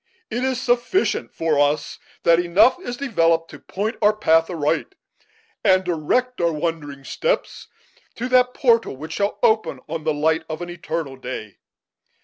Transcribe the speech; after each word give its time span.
It 0.31 0.43
is 0.43 0.59
sufficient 0.59 1.31
for 1.35 1.59
us 1.59 1.99
that 2.23 2.39
enough 2.39 2.79
is 2.79 2.97
developed 2.97 3.51
to 3.51 3.59
point 3.59 3.97
our 4.01 4.15
path 4.17 4.49
aright, 4.49 4.95
and 5.63 5.85
to 5.85 5.91
direct 5.91 6.41
our 6.41 6.51
wandering 6.51 7.03
steps 7.03 7.67
to 8.15 8.27
that 8.29 8.55
portal 8.55 8.97
which 8.97 9.13
shall 9.13 9.37
open 9.43 9.79
on 9.87 10.03
the 10.03 10.11
light 10.15 10.43
of 10.49 10.63
an 10.63 10.71
eternal 10.71 11.17
day. 11.17 11.59